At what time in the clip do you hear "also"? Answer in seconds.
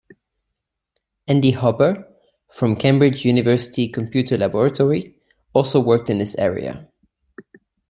5.53-5.79